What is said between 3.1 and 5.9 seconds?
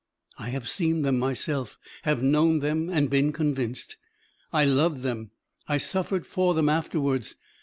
convinced; I loved them, I